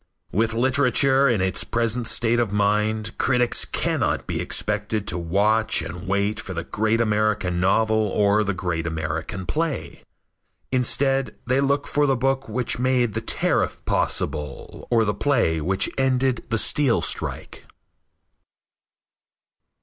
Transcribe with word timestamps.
With 0.31 0.55
literature 0.55 1.29
in 1.29 1.41
its 1.41 1.63
present 1.63 2.07
state 2.07 2.39
of 2.39 2.51
mind 2.51 3.15
critics 3.19 3.65
cannot 3.65 4.25
be 4.25 4.41
expected 4.41 5.05
to 5.09 5.17
watch 5.19 5.83
and 5.83 6.07
wait 6.07 6.39
for 6.39 6.55
the 6.55 6.63
great 6.63 6.99
American 6.99 7.59
novel 7.59 8.07
or 8.07 8.43
the 8.43 8.55
great 8.55 8.87
American 8.87 9.45
play. 9.45 10.03
Instead 10.71 11.35
they 11.45 11.61
look 11.61 11.85
for 11.85 12.07
the 12.07 12.17
book 12.17 12.49
which 12.49 12.79
made 12.79 13.13
the 13.13 13.21
tariff 13.21 13.85
possible, 13.85 14.87
or 14.89 15.05
the 15.05 15.13
play 15.13 15.61
which 15.61 15.87
ended 15.99 16.45
the 16.49 16.57
steel 16.57 17.03
strike. 17.03 17.67